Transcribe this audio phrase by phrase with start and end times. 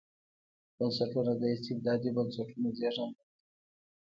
[0.77, 3.25] بنسټونه د استبدادي بنسټونو زېږنده ده.